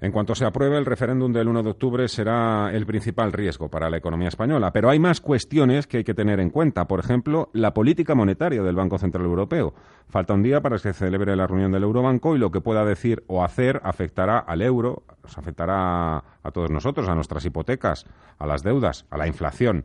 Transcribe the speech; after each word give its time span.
En 0.00 0.12
cuanto 0.12 0.36
se 0.36 0.44
apruebe, 0.44 0.78
el 0.78 0.86
referéndum 0.86 1.32
del 1.32 1.48
1 1.48 1.64
de 1.64 1.70
octubre 1.70 2.06
será 2.06 2.70
el 2.72 2.86
principal 2.86 3.32
riesgo 3.32 3.68
para 3.68 3.90
la 3.90 3.96
economía 3.96 4.28
española. 4.28 4.72
Pero 4.72 4.90
hay 4.90 5.00
más 5.00 5.20
cuestiones 5.20 5.88
que 5.88 5.96
hay 5.96 6.04
que 6.04 6.14
tener 6.14 6.38
en 6.38 6.50
cuenta. 6.50 6.86
Por 6.86 7.00
ejemplo, 7.00 7.50
la 7.52 7.74
política 7.74 8.14
monetaria 8.14 8.62
del 8.62 8.76
Banco 8.76 8.98
Central 8.98 9.24
Europeo. 9.24 9.74
Falta 10.08 10.34
un 10.34 10.44
día 10.44 10.60
para 10.60 10.76
que 10.76 10.82
se 10.82 10.92
celebre 10.92 11.34
la 11.34 11.48
reunión 11.48 11.72
del 11.72 11.82
Eurobanco 11.82 12.36
y 12.36 12.38
lo 12.38 12.52
que 12.52 12.60
pueda 12.60 12.84
decir 12.84 13.24
o 13.26 13.42
hacer 13.42 13.80
afectará 13.82 14.38
al 14.38 14.62
euro, 14.62 15.02
afectará 15.36 16.18
a 16.18 16.50
todos 16.52 16.70
nosotros, 16.70 17.08
a 17.08 17.16
nuestras 17.16 17.44
hipotecas, 17.44 18.06
a 18.38 18.46
las 18.46 18.62
deudas, 18.62 19.04
a 19.10 19.18
la 19.18 19.26
inflación. 19.26 19.84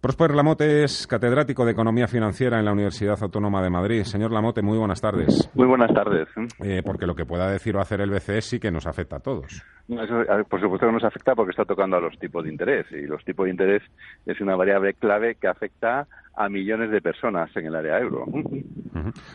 Prosper 0.00 0.32
Lamote 0.32 0.84
es 0.84 1.08
catedrático 1.08 1.64
de 1.64 1.72
Economía 1.72 2.06
Financiera 2.06 2.60
en 2.60 2.64
la 2.64 2.72
Universidad 2.72 3.20
Autónoma 3.20 3.60
de 3.60 3.68
Madrid. 3.68 4.04
Señor 4.04 4.30
Lamote, 4.30 4.62
muy 4.62 4.78
buenas 4.78 5.00
tardes. 5.00 5.50
Muy 5.54 5.66
buenas 5.66 5.92
tardes. 5.92 6.28
Eh, 6.62 6.82
porque 6.84 7.04
lo 7.04 7.16
que 7.16 7.26
pueda 7.26 7.50
decir 7.50 7.74
o 7.76 7.80
hacer 7.80 8.00
el 8.00 8.10
BCE 8.10 8.40
sí 8.40 8.60
que 8.60 8.70
nos 8.70 8.86
afecta 8.86 9.16
a 9.16 9.20
todos. 9.20 9.60
por 9.88 10.60
supuesto 10.60 10.86
que 10.86 10.92
nos 10.92 11.02
afecta 11.02 11.34
porque 11.34 11.50
está 11.50 11.64
tocando 11.64 11.96
a 11.96 12.00
los 12.00 12.16
tipos 12.16 12.44
de 12.44 12.50
interés 12.50 12.86
y 12.92 13.08
los 13.08 13.24
tipos 13.24 13.46
de 13.46 13.50
interés 13.50 13.82
es 14.24 14.40
una 14.40 14.54
variable 14.54 14.94
clave 14.94 15.34
que 15.34 15.48
afecta 15.48 16.06
a 16.36 16.48
millones 16.48 16.92
de 16.92 17.02
personas 17.02 17.50
en 17.56 17.66
el 17.66 17.74
área 17.74 17.98
euro. 17.98 18.24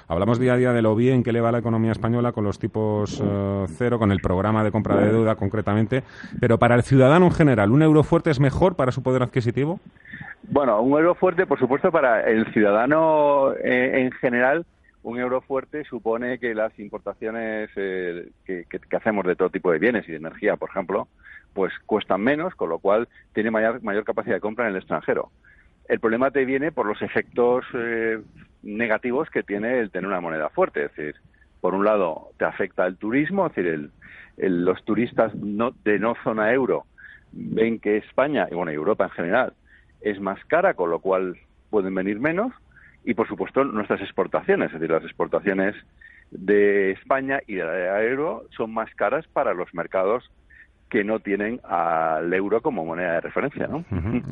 Hablamos 0.08 0.40
día 0.40 0.54
a 0.54 0.58
día 0.58 0.74
de 0.74 0.82
lo 0.82 0.96
bien 0.96 1.24
que 1.24 1.32
le 1.32 1.42
va 1.42 1.52
la 1.52 1.60
economía 1.60 1.92
española 1.92 2.32
con 2.32 2.44
los 2.44 2.60
tipos 2.60 3.22
eh, 3.24 3.66
cero, 3.78 4.00
con 4.00 4.12
el 4.12 4.20
programa 4.20 4.64
de 4.64 4.72
compra 4.72 4.98
de 4.98 5.12
deuda 5.12 5.36
concretamente, 5.36 6.04
pero 6.40 6.58
para 6.58 6.76
el 6.76 6.84
ciudadano 6.84 7.26
en 7.26 7.32
general, 7.32 7.72
¿un 7.72 7.82
euro 7.82 8.04
fuerte 8.04 8.32
es 8.32 8.40
mejor 8.40 8.76
para 8.76 8.92
su 8.92 9.04
poder 9.04 9.24
adquisitivo? 9.24 9.80
Bueno, 10.44 10.82
un 10.82 10.98
euro 10.98 11.16
fuerte, 11.16 11.46
por 11.46 11.60
supuesto, 11.60 11.92
para 11.92 12.30
el 12.30 12.52
ciudadano 12.54 13.54
eh, 13.64 14.02
en 14.02 14.12
general, 14.12 14.66
un 15.04 15.20
euro 15.20 15.42
fuerte 15.42 15.84
supone 15.84 16.40
que 16.40 16.56
las 16.56 16.78
importaciones 16.80 17.70
eh, 17.76 18.30
que, 18.46 18.66
hacemos 18.96 19.26
de 19.26 19.36
todo 19.36 19.50
tipo 19.50 19.72
de 19.72 19.80
bienes 19.80 20.08
y 20.08 20.12
de 20.12 20.18
energía, 20.18 20.56
por 20.56 20.70
ejemplo, 20.70 21.08
pues 21.54 21.74
cuestan 21.86 22.22
menos, 22.22 22.56
con 22.56 22.70
lo 22.70 22.80
cual 22.80 23.08
tiene 23.34 23.52
mayor, 23.52 23.84
mayor 23.84 24.06
capacidad 24.06 24.36
de 24.36 24.42
compra 24.42 24.66
en 24.66 24.72
el 24.72 24.78
extranjero. 24.78 25.30
El 25.88 26.00
problema 26.00 26.32
te 26.32 26.46
viene 26.46 26.72
por 26.72 26.86
los 26.86 27.02
efectos 27.02 27.66
eh, 27.74 28.20
negativos 28.62 29.30
que 29.30 29.44
tiene 29.44 29.80
el 29.80 29.92
tener 29.92 30.08
una 30.08 30.22
moneda 30.22 30.50
fuerte. 30.50 30.86
Es 30.86 30.96
decir, 30.96 31.16
por 31.62 31.74
un 31.74 31.86
lado, 31.86 32.30
te 32.38 32.46
afecta 32.46 32.86
el 32.86 32.98
turismo, 32.98 33.48
es 33.48 33.56
decir, 33.56 33.90
los 34.38 34.84
turistas 34.86 35.36
no, 35.36 35.72
de 35.84 36.00
no 36.00 36.16
zona 36.24 36.52
euro 36.52 36.86
ven 37.34 37.80
que 37.80 37.98
España, 37.98 38.48
y 38.50 38.56
bueno, 38.56 38.72
Europa 38.72 39.06
en 39.06 39.10
general, 39.12 39.54
es 40.02 40.20
más 40.20 40.44
cara, 40.46 40.74
con 40.74 40.90
lo 40.90 41.00
cual 41.00 41.38
pueden 41.70 41.96
venir 41.96 42.20
menos. 42.20 42.54
Y, 43.04 43.16
por 43.16 43.28
supuesto, 43.28 43.64
nuestras 43.64 44.02
exportaciones, 44.02 44.68
es 44.68 44.80
decir, 44.80 44.92
las 44.92 45.04
exportaciones 45.04 45.76
de 46.32 46.92
España 46.92 47.42
y 47.48 47.56
de 47.56 47.64
la 47.64 48.04
euro 48.04 48.46
son 48.56 48.74
más 48.74 48.94
caras 48.96 49.28
para 49.28 49.54
los 49.54 49.74
mercados 49.74 50.30
que 50.94 51.04
no 51.04 51.18
tienen 51.18 51.60
al 51.64 52.32
euro 52.32 52.62
como 52.62 52.86
moneda 52.86 53.14
de 53.14 53.22
referencia, 53.22 53.66
¿no? 53.66 53.84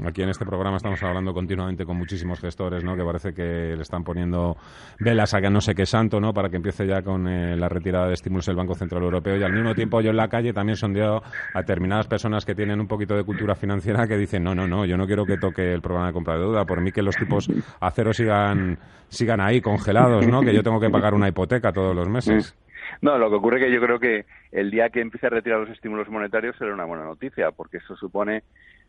Aquí 0.06 0.22
en 0.22 0.30
este 0.30 0.46
programa 0.46 0.78
estamos 0.78 1.02
hablando 1.02 1.34
continuamente 1.34 1.86
con 1.86 1.98
muchísimos 1.98 2.40
gestores, 2.40 2.84
¿no? 2.84 2.96
Que 2.96 3.04
parece 3.04 3.34
que 3.34 3.74
le 3.76 3.82
están 3.82 4.04
poniendo 4.04 4.56
velas 5.00 5.34
a 5.34 5.42
que 5.42 5.50
no 5.50 5.60
sé 5.60 5.74
qué 5.74 5.88
santo, 5.88 6.20
¿no? 6.20 6.36
Para 6.36 6.50
que 6.50 6.58
empiece 6.58 6.86
ya 6.86 7.02
con 7.02 7.28
eh, 7.28 7.58
la 7.58 7.68
retirada 7.68 8.06
de 8.06 8.14
estímulos 8.14 8.46
del 8.46 8.58
Banco 8.58 8.76
Central 8.76 9.02
Europeo 9.02 9.38
y 9.38 9.44
al 9.44 9.54
mismo 9.54 9.74
tiempo 9.74 10.02
yo 10.02 10.12
en 10.12 10.18
la 10.18 10.28
calle 10.28 10.54
también 10.54 10.76
sondeo 10.76 11.24
a 11.56 11.60
determinadas 11.62 12.06
personas 12.06 12.46
que 12.46 12.54
tienen 12.54 12.80
un 12.80 12.88
poquito 12.88 13.16
de 13.16 13.24
cultura 13.24 13.56
financiera 13.56 14.06
que 14.06 14.16
dicen 14.16 14.44
no, 14.44 14.54
no, 14.54 14.68
no, 14.68 14.86
yo 14.86 14.98
no 14.98 15.08
quiero 15.08 15.26
que 15.26 15.38
toque 15.38 15.74
el 15.74 15.82
programa 15.82 16.10
de 16.10 16.14
compra 16.14 16.36
de 16.36 16.42
deuda, 16.42 16.66
por 16.66 16.80
mí 16.80 16.92
que 16.92 17.02
los 17.02 17.16
tipos 17.16 17.50
a 17.80 17.90
cero 17.90 18.14
sigan 18.14 18.78
sigan 19.08 19.42
ahí 19.42 19.62
congelados, 19.62 20.28
¿no? 20.28 20.42
Que 20.42 20.54
yo 20.54 20.62
tengo 20.62 20.80
que 20.80 20.92
pagar 20.92 21.16
una 21.16 21.28
hipoteca 21.28 21.74
todos 21.74 21.96
los 21.96 22.08
meses. 22.08 22.56
No, 23.02 23.18
lo 23.18 23.30
que 23.30 23.36
ocurre 23.36 23.58
es 23.58 23.66
que 23.66 23.72
yo 23.72 23.82
creo 23.82 24.00
que 24.00 24.26
el 24.52 24.72
día 24.72 24.90
que 24.90 25.02
empiece 25.02 25.28
a 25.28 25.30
retirar 25.30 25.60
los 25.60 25.70
estímulos 25.70 26.10
monetarios 26.10 26.56
será 26.58 26.74
una 26.74 26.86
buena 26.86 27.06
noticia, 27.06 27.52
porque 27.52 27.78
eso 27.78 27.96
supone 27.96 28.44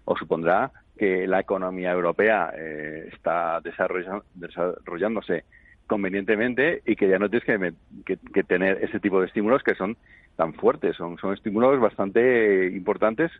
o 0.04 0.16
supondrá 0.16 0.72
que 0.98 1.26
la 1.26 1.40
economía 1.40 1.92
europea 1.92 2.52
eh, 2.56 3.08
está 3.12 3.60
desarrollándose 3.60 5.44
convenientemente 5.86 6.82
y 6.86 6.96
que 6.96 7.08
ya 7.08 7.18
no 7.18 7.28
tienes 7.28 7.74
que, 8.04 8.44
tener 8.44 8.82
ese 8.82 8.98
tipo 9.00 9.20
de 9.20 9.26
estímulos 9.26 9.62
que 9.62 9.74
son 9.74 9.96
tan 10.36 10.54
fuertes, 10.54 10.96
son, 10.96 11.18
son 11.18 11.34
estímulos 11.34 11.78
bastante 11.80 12.66
importantes 12.68 13.30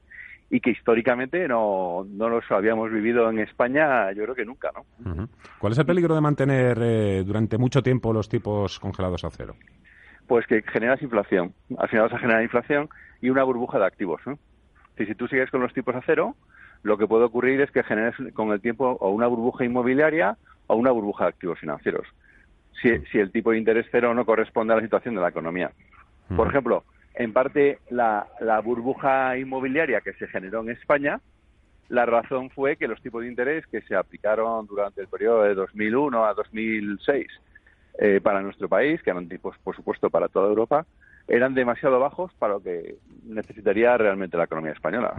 y 0.51 0.61
que 0.61 0.71
históricamente 0.71 1.49
no, 1.49 2.07
no 2.07 2.29
los 2.29 2.45
habíamos 2.51 2.93
vivido 2.93 3.31
en 3.31 3.39
España, 3.39 4.13
yo 4.13 4.25
creo 4.25 4.35
que 4.35 4.45
nunca, 4.45 4.71
¿no? 4.75 5.29
¿Cuál 5.59 5.73
es 5.73 5.79
el 5.79 5.87
peligro 5.87 6.15
de 6.15 6.21
mantener 6.21 6.79
eh, 6.83 7.23
durante 7.25 7.57
mucho 7.57 7.83
tiempo 7.83 8.13
los 8.13 8.29
tipos 8.29 8.79
congelados 8.79 9.25
a 9.25 9.31
cero? 9.31 9.55
Pues 10.27 10.47
que 10.47 10.63
generas 10.63 11.03
inflación. 11.03 11.55
Al 11.79 11.89
final 11.89 12.07
vas 12.07 12.15
a 12.15 12.19
generar 12.19 12.43
inflación 12.43 12.89
y 13.21 13.31
una 13.31 13.45
burbuja 13.45 13.79
de 13.79 13.87
activos. 13.87 14.21
Si, 14.97 15.15
tú 15.15 15.29
sigues 15.29 15.51
con 15.51 15.61
los 15.61 15.73
tipos 15.73 15.95
a 15.95 16.03
cero, 16.05 16.37
lo 16.83 16.99
que 16.99 17.07
puede 17.07 17.25
ocurrir 17.25 17.61
es 17.61 17.71
que 17.71 17.83
generes 17.83 18.15
con 18.35 18.51
el 18.53 18.61
tiempo 18.61 18.97
o 19.01 19.11
una 19.11 19.27
burbuja 19.27 19.65
inmobiliaria 19.65 20.37
o 20.67 20.77
una 20.77 20.91
burbuja 20.91 21.25
de 21.25 21.31
activos 21.31 21.59
financieros. 21.59 22.07
Si, 22.81 23.19
el 23.19 23.31
tipo 23.31 23.53
de 23.53 23.59
interés 23.59 23.87
cero 23.91 24.15
no 24.15 24.25
corresponde 24.25 24.73
a 24.73 24.77
la 24.77 24.83
situación 24.83 25.15
de 25.15 25.21
la 25.21 25.29
economía. 25.29 25.71
Por 26.35 26.49
ejemplo, 26.49 26.85
en 27.15 27.33
parte 27.33 27.79
la, 27.91 28.27
la 28.41 28.61
burbuja 28.61 29.37
inmobiliaria 29.37 30.01
que 30.01 30.15
se 30.15 30.27
generó 30.29 30.63
en 30.63 30.71
España, 30.71 31.21
la 31.89 32.07
razón 32.07 32.49
fue 32.51 32.77
que 32.77 32.89
los 32.89 33.03
tipos 33.03 33.23
de 33.23 33.29
interés 33.29 33.67
que 33.67 33.83
se 33.83 33.95
aplicaron 33.95 34.67
durante 34.67 35.03
el 35.03 35.09
periodo 35.09 35.43
de 35.43 35.55
2001 35.55 36.25
a 36.25 36.33
2006 36.33 37.27
eh, 37.99 38.21
para 38.23 38.41
nuestro 38.41 38.69
país, 38.69 39.03
que 39.03 39.11
eran 39.11 39.29
tipos, 39.29 39.57
por 39.63 39.77
supuesto, 39.77 40.09
para 40.09 40.29
toda 40.29 40.49
Europa, 40.49 40.87
eran 41.29 41.55
demasiado 41.55 42.01
bajos 42.01 42.33
para 42.39 42.55
lo 42.55 42.63
que 42.63 42.97
necesitaría 43.25 43.97
realmente 43.97 44.37
la 44.37 44.45
economía 44.45 44.73
española. 44.73 45.15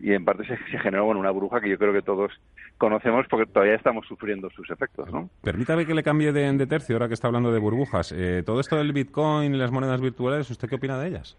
Y 0.00 0.12
en 0.12 0.24
parte 0.24 0.44
se, 0.44 0.56
generó 0.78 1.06
una 1.06 1.30
burbuja 1.30 1.60
que 1.60 1.70
yo 1.70 1.78
creo 1.78 1.92
que 1.92 2.02
todos 2.02 2.32
conocemos 2.76 3.26
porque 3.28 3.50
todavía 3.50 3.76
estamos 3.76 4.06
sufriendo 4.06 4.50
sus 4.50 4.68
efectos. 4.70 5.10
¿no? 5.12 5.30
Permítame 5.42 5.86
que 5.86 5.94
le 5.94 6.02
cambie 6.02 6.32
de, 6.32 6.66
tercio 6.66 6.96
ahora 6.96 7.08
que 7.08 7.14
está 7.14 7.28
hablando 7.28 7.52
de 7.52 7.60
burbujas. 7.60 8.12
Eh, 8.12 8.42
todo 8.44 8.60
esto 8.60 8.76
del 8.76 8.92
Bitcoin 8.92 9.54
y 9.54 9.58
las 9.58 9.70
monedas 9.70 10.00
virtuales, 10.00 10.50
¿usted 10.50 10.68
qué 10.68 10.74
opina 10.74 10.98
de 10.98 11.08
ellas? 11.08 11.36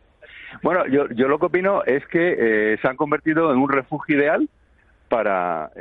Bueno, 0.63 0.88
yo, 0.88 1.07
yo 1.09 1.28
lo 1.28 1.38
que 1.38 1.46
opino 1.46 1.84
es 1.84 2.06
que 2.07 2.35
eh, 2.73 2.78
se 2.81 2.88
han 2.88 2.96
convertido 2.96 3.51
en 3.51 3.59
un 3.59 3.69
refugio 3.69 4.17
ideal 4.17 4.50
para 5.07 5.72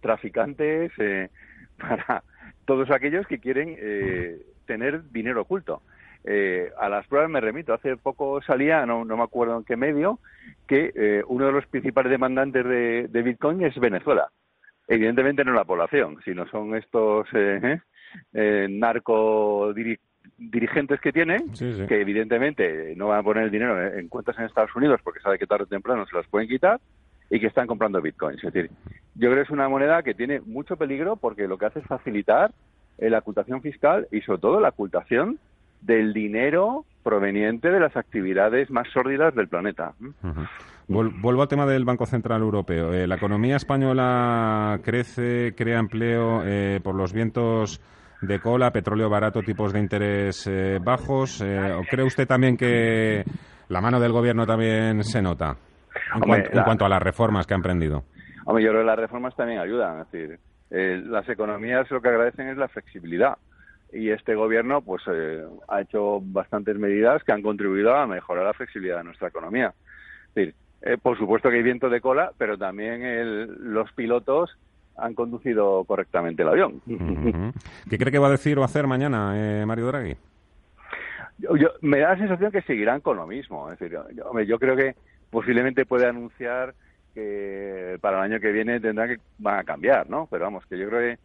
traficantes, 0.00 0.92
para 1.78 2.22
todos 2.64 2.90
aquellos 2.90 3.26
que 3.26 3.38
quieren 3.38 3.76
eh, 3.78 4.40
tener 4.66 5.10
dinero 5.10 5.42
oculto. 5.42 5.82
Eh, 6.24 6.70
a 6.78 6.88
las 6.88 7.06
pruebas 7.06 7.30
me 7.30 7.40
remito. 7.40 7.74
Hace 7.74 7.96
poco 7.96 8.40
salía, 8.42 8.86
no, 8.86 9.04
me 9.04 9.22
acuerdo 9.22 9.58
en 9.58 9.64
qué 9.64 9.76
medio, 9.76 10.18
que 10.66 10.92
eh, 10.94 11.22
uno 11.26 11.46
de 11.46 11.52
los 11.52 11.66
principales 11.66 12.10
demandantes 12.10 12.64
de, 12.64 13.22
Bitcoin 13.22 13.62
es 13.62 13.78
Venezuela. 13.78 14.28
Evidentemente 14.88 15.44
no 15.44 15.52
la 15.52 15.64
población, 15.64 16.18
sino 16.24 16.46
son 16.48 16.74
estos 16.74 17.28
narco 18.32 19.72
dirigentes 20.36 21.00
que 21.00 21.12
tienen, 21.12 21.52
que 21.52 22.00
evidentemente 22.00 22.94
no 22.96 23.08
van 23.08 23.20
a 23.20 23.22
poner 23.22 23.44
el 23.44 23.50
dinero 23.50 23.82
en 23.82 24.08
cuentas 24.08 24.38
en 24.38 24.44
Estados 24.44 24.74
Unidos 24.76 25.00
porque 25.02 25.20
sabe 25.20 25.38
que 25.38 25.46
tarde 25.46 25.64
o 25.64 25.68
temprano 25.68 26.06
se 26.06 26.16
las 26.16 26.26
pueden 26.26 26.48
quitar 26.48 26.80
y 27.30 27.40
que 27.40 27.46
están 27.46 27.66
comprando 27.66 28.00
bitcoins. 28.02 28.42
Es 28.44 28.52
decir, 28.52 28.70
yo 29.14 29.30
creo 29.30 29.36
que 29.36 29.42
es 29.42 29.50
una 29.50 29.68
moneda 29.68 30.02
que 30.02 30.14
tiene 30.14 30.40
mucho 30.40 30.76
peligro 30.76 31.16
porque 31.16 31.46
lo 31.46 31.58
que 31.58 31.66
hace 31.66 31.80
es 31.80 31.86
facilitar 31.86 32.52
eh, 32.98 33.10
la 33.10 33.18
ocultación 33.18 33.62
fiscal 33.62 34.08
y 34.10 34.20
sobre 34.22 34.40
todo 34.40 34.60
la 34.60 34.70
ocultación 34.70 35.38
del 35.80 36.12
dinero 36.12 36.84
proveniente 37.02 37.70
de 37.70 37.80
las 37.80 37.96
actividades 37.96 38.70
más 38.70 38.88
sórdidas 38.92 39.34
del 39.34 39.48
planeta. 39.48 39.92
Vuelvo 40.88 41.42
al 41.42 41.48
tema 41.48 41.66
del 41.66 41.84
Banco 41.84 42.06
Central 42.06 42.40
Europeo. 42.40 42.92
Eh, 42.92 43.06
¿La 43.06 43.16
economía 43.16 43.56
española 43.56 44.80
crece, 44.82 45.54
crea 45.56 45.78
empleo 45.78 46.42
eh, 46.44 46.80
por 46.82 46.94
los 46.94 47.12
vientos 47.12 47.80
de 48.22 48.40
cola, 48.40 48.70
petróleo 48.70 49.10
barato, 49.10 49.42
tipos 49.42 49.72
de 49.72 49.80
interés 49.80 50.50
bajos? 50.82 51.42
¿O 51.42 51.82
cree 51.90 52.06
usted 52.06 52.26
también 52.26 52.56
que 52.56 53.22
la 53.68 53.80
mano 53.82 54.00
del 54.00 54.12
gobierno 54.12 54.46
también 54.46 55.04
se 55.04 55.20
nota? 55.20 55.56
en, 56.14 56.62
cuanto, 56.64 56.84
a 56.84 56.88
las 56.88 57.02
reformas 57.02 57.46
que 57.46 57.54
han 57.54 57.58
emprendido. 57.58 58.04
Hombre, 58.44 58.64
yo 58.64 58.70
creo 58.70 58.82
que 58.82 58.86
las 58.86 58.98
reformas 58.98 59.34
también 59.36 59.60
ayudan. 59.60 60.00
Es 60.00 60.10
decir, 60.10 60.38
eh, 60.70 61.02
las 61.04 61.28
economías 61.28 61.90
lo 61.90 62.00
que 62.00 62.08
agradecen 62.08 62.48
es 62.48 62.56
la 62.56 62.68
flexibilidad. 62.68 63.38
Y 63.92 64.10
este 64.10 64.34
gobierno 64.34 64.82
pues 64.82 65.02
eh, 65.06 65.44
ha 65.68 65.80
hecho 65.80 66.20
bastantes 66.20 66.76
medidas 66.76 67.22
que 67.22 67.32
han 67.32 67.42
contribuido 67.42 67.94
a 67.94 68.06
mejorar 68.06 68.44
la 68.44 68.54
flexibilidad 68.54 68.98
de 68.98 69.04
nuestra 69.04 69.28
economía. 69.28 69.72
Es 70.28 70.34
decir, 70.34 70.54
eh, 70.82 70.98
por 71.00 71.16
supuesto 71.16 71.48
que 71.48 71.56
hay 71.56 71.62
viento 71.62 71.88
de 71.88 72.00
cola, 72.00 72.32
pero 72.36 72.58
también 72.58 73.72
los 73.72 73.90
pilotos 73.92 74.58
han 74.96 75.14
conducido 75.14 75.84
correctamente 75.84 76.42
el 76.42 76.48
avión. 76.48 76.80
¿Qué 77.88 77.98
cree 77.98 78.12
que 78.12 78.18
va 78.18 78.28
a 78.28 78.32
decir 78.32 78.58
o 78.58 78.64
hacer 78.64 78.86
mañana 78.86 79.64
Mario 79.66 79.86
Draghi? 79.86 80.16
Yo, 81.38 81.70
me 81.80 81.98
da 81.98 82.10
la 82.10 82.18
sensación 82.18 82.52
que 82.52 82.62
seguirán 82.62 83.00
con 83.00 83.16
lo 83.16 83.26
mismo. 83.26 83.72
Es 83.72 83.78
decir, 83.78 83.98
yo, 84.14 84.40
yo 84.40 84.58
creo 84.58 84.76
que 84.76 84.94
posiblemente 85.30 85.84
puede 85.86 86.06
anunciar 86.06 86.74
que 87.14 87.98
para 88.00 88.18
el 88.18 88.32
año 88.32 88.40
que 88.40 88.52
viene 88.52 88.80
tendrá 88.80 89.06
que 89.06 89.18
van 89.38 89.60
a 89.60 89.64
cambiar, 89.64 90.10
¿no? 90.10 90.26
Pero 90.30 90.44
vamos, 90.44 90.66
que 90.66 90.78
yo 90.78 90.88
creo 90.88 91.00
que 91.00 91.18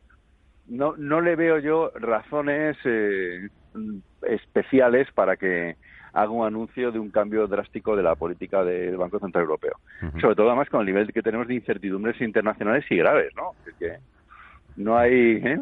no 0.68 1.22
le 1.22 1.36
veo 1.36 1.58
yo 1.60 1.92
razones 1.96 2.78
eh, 2.86 3.50
especiales 4.28 5.08
para 5.14 5.36
que 5.36 5.76
haga 6.14 6.30
un 6.30 6.46
anuncio 6.46 6.92
de 6.92 7.00
un 7.00 7.10
cambio 7.10 7.48
drástico 7.48 7.96
de 7.96 8.04
la 8.04 8.16
política 8.16 8.64
del 8.64 8.98
Banco 8.98 9.20
Central 9.20 9.44
Europeo. 9.44 9.74
Sobre 10.20 10.36
todo, 10.36 10.48
además, 10.48 10.70
con 10.70 10.82
el 10.82 10.88
nivel 10.88 11.14
que 11.14 11.22
tenemos 11.22 11.48
de 11.48 11.56
incertidumbres 11.56 12.20
internacionales 12.22 12.86
y 12.90 12.98
graves, 12.98 13.34
¿no? 13.36 13.52
que 13.78 13.98
no 14.76 14.98
hay... 14.98 15.42
¿eh? 15.44 15.60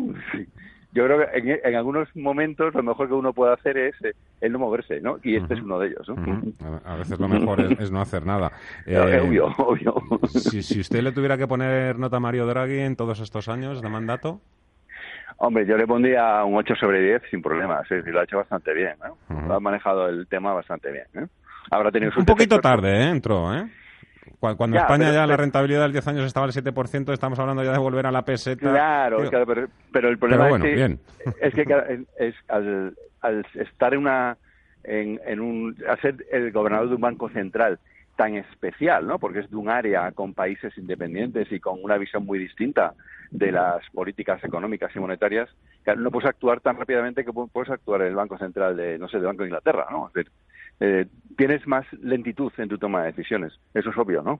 Yo 0.98 1.06
creo 1.06 1.20
que 1.20 1.60
en, 1.64 1.76
algunos 1.76 2.10
momentos 2.16 2.74
lo 2.74 2.82
mejor 2.82 3.08
que 3.08 3.14
uno 3.14 3.32
puede 3.32 3.54
hacer 3.54 3.78
es 3.78 3.94
eh, 4.04 4.14
el 4.42 4.52
no 4.52 4.58
moverse, 4.58 5.00
¿no? 5.00 5.20
Y 5.22 5.36
este 5.36 5.54
es 5.54 5.62
uno 5.62 5.78
de 5.78 5.90
ellos, 5.90 6.10
¿no? 6.10 6.42
A 6.86 6.96
veces 6.96 7.20
lo 7.20 7.28
mejor 7.28 7.62
es, 7.62 7.92
no 7.92 8.02
hacer 8.02 8.26
nada. 8.26 8.52
Eh, 8.88 9.20
obvio, 9.20 9.46
obvio. 9.58 9.94
Si, 10.28 10.64
si 10.64 10.80
usted 10.80 11.04
le 11.04 11.12
tuviera 11.12 11.38
que 11.38 11.46
poner 11.46 12.00
nota 12.00 12.18
a 12.18 12.20
Mario 12.20 12.48
Draghi 12.48 12.80
en 12.80 12.96
todos 12.96 13.20
estos 13.20 13.48
años 13.48 13.84
de 13.84 13.90
mandato... 13.90 14.42
Hombre, 15.38 15.68
yo 15.68 15.78
le 15.78 15.86
pondría 15.86 16.44
un 16.44 16.56
8 16.56 16.74
sobre 16.80 17.00
10 17.02 17.22
sin 17.30 17.44
problemas. 17.44 17.88
Decir, 17.88 18.12
lo 18.12 18.22
ha 18.22 18.24
hecho 18.24 18.38
bastante 18.38 18.74
bien. 18.74 18.96
¿no? 19.00 19.54
Ha 19.54 19.60
manejado 19.60 20.10
el 20.10 20.26
tema 20.28 20.54
bastante 20.54 20.92
bien. 20.92 21.06
¿eh? 21.14 21.28
Habrá 21.70 21.92
tenido 21.92 22.12
un 22.18 22.26
poquito 22.26 22.60
tarde, 22.60 23.04
¿eh? 23.04 23.10
Entró, 23.10 23.54
¿eh? 23.54 23.68
Cuando 24.40 24.78
España 24.78 25.12
ya 25.12 25.26
la 25.26 25.36
rentabilidad 25.36 25.82
del 25.82 25.94
10 25.94 26.08
años 26.10 26.26
estaba 26.26 26.46
al 26.46 26.52
7%, 26.52 27.12
estamos 27.12 27.40
hablando 27.40 27.64
ya 27.64 27.72
de 27.72 27.80
volver 27.80 28.06
a 28.06 28.12
la 28.12 28.24
peseta. 28.24 28.70
Claro, 28.70 29.18
pero, 29.92 30.10
el 30.10 30.18
problema 30.20 30.50
es, 30.58 30.62
que, 30.62 30.98
es 31.42 31.54
que 31.54 32.06
es, 32.20 32.36
al, 32.48 32.96
al, 33.22 33.46
estar 33.56 33.94
en 33.94 34.02
una 34.02 34.38
en, 34.84 35.20
en 35.26 35.40
un 35.40 35.76
a 35.90 35.98
ser 35.98 36.16
el 36.32 36.52
gobernador 36.52 36.90
de 36.90 36.96
un 36.96 37.02
banco 37.02 37.30
central 37.30 37.80
tan 38.16 38.36
especial, 38.36 39.08
¿no? 39.08 39.20
Porque 39.20 39.40
es 39.40 39.50
de 39.50 39.56
un 39.56 39.70
área 39.70 40.12
con 40.12 40.34
países 40.34 40.78
independientes 40.78 41.52
y 41.52 41.60
con 41.60 41.84
una 41.84 41.98
visión 41.98 42.26
muy 42.26 42.40
distinta 42.40 42.94
de 43.32 43.52
las 43.52 43.88
políticas 43.92 44.44
económicas 44.44 44.94
y 44.96 45.00
monetarias, 45.00 45.50
no 45.98 46.12
puedes 46.12 46.30
actuar 46.30 46.60
tan 46.60 46.78
rápidamente 46.78 47.24
que 47.24 47.32
puedes 47.32 47.70
actuar 47.70 48.02
en 48.02 48.08
el 48.08 48.16
Banco 48.16 48.38
Central 48.38 48.76
de, 48.76 48.98
no 48.98 49.08
sé, 49.08 49.18
del 49.18 49.28
Banco 49.28 49.44
de 49.44 49.50
Inglaterra, 49.50 49.88
¿no? 49.92 50.08
Es 50.08 50.14
decir, 50.14 50.32
eh, 50.80 51.06
tienes 51.38 51.66
más 51.68 51.86
lentitud 52.02 52.52
en 52.58 52.70
tu 52.70 52.78
toma 52.78 53.02
de 53.02 53.08
decisiones. 53.08 53.54
Eso 53.74 53.90
es 53.90 53.98
obvio, 53.98 54.22
¿no? 54.22 54.40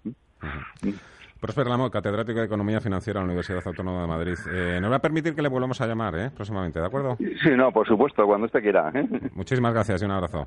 Prosper 1.40 1.68
Lamo, 1.68 1.92
catedrático 1.92 2.40
de 2.40 2.46
Economía 2.46 2.82
Financiera 2.82 3.20
en 3.20 3.28
la 3.28 3.32
Universidad 3.32 3.62
Autónoma 3.64 4.02
de 4.02 4.08
Madrid. 4.08 4.36
Eh, 4.52 4.80
nos 4.82 4.92
va 4.92 4.96
a 4.96 5.02
permitir 5.02 5.36
que 5.36 5.42
le 5.42 5.50
volvamos 5.50 5.80
a 5.82 5.88
llamar 5.88 6.16
¿eh? 6.18 6.32
próximamente, 6.34 6.80
¿de 6.80 6.86
acuerdo? 6.86 7.16
Sí, 7.18 7.52
no, 7.56 7.72
por 7.72 7.88
supuesto, 7.88 8.26
cuando 8.26 8.48
usted 8.48 8.62
quiera. 8.62 8.92
¿eh? 8.94 9.08
Muchísimas 9.36 9.74
gracias 9.74 10.02
y 10.02 10.06
un 10.06 10.12
abrazo. 10.12 10.46